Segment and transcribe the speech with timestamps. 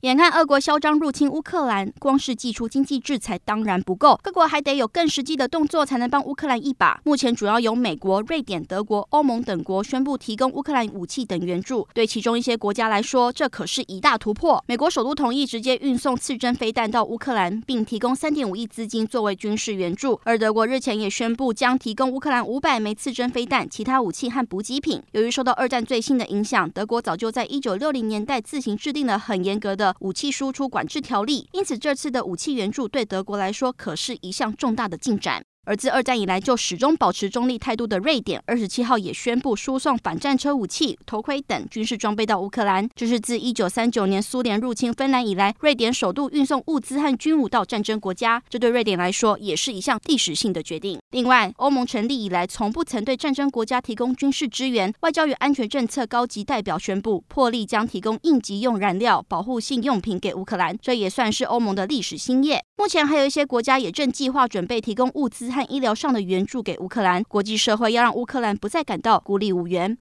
[0.00, 6.98] 眼看俄国嚣张入侵乌克兰，光是祭出经济制裁当然不够，各国还得有更实际的动作，才能帮乌克兰一把。
[7.04, 11.86] 目前主要由美国、瑞典、德国、欧盟等国宣布提供乌克兰武器等援助。
[11.92, 14.64] 对其中一些国家来说，这可是一大突破。
[14.66, 20.18] 美国首都同意直接运送刺针飞弹到乌克兰，并提供三点五亿资金作为军事援助。
[20.24, 25.02] 而德国日前也宣布将提供乌克兰五百枚刺针飞弹、其他武器和补给品。
[25.12, 29.89] 由于受到二战最新的影响，德国早就在一九六零年代自行制定了很严格的。
[29.98, 35.44] 武器输出管制条例，因此这次的武器援助对德国来说可是一项重大的进展。
[35.66, 42.88] 而自二战以来就始终保持中立态度的瑞典，二十七号也宣布输送反战车武器、头盔等军事装备到乌克兰。
[42.94, 48.42] 这是自一九三九年苏联入侵芬兰以来，瑞典首度运送物资和军武到战争国家。
[48.48, 50.98] 这对瑞典来说也是一项历史性的决定。
[51.10, 62.62] 另外，欧盟成立以来从不曾对战争国家提供军事支援，外交与安全政策高级代表宣布破例将提供应急用燃料、保护性用品给乌克兰，这也算是欧盟的历史新业。
[62.76, 67.22] 目前还有一些国家也正计划准备提供物资和医疗上的援助给乌克兰。
[67.24, 69.98] 国际社会要让乌克兰不再感到孤立无援。